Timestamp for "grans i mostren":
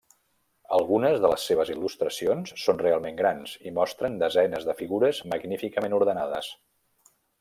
3.19-4.17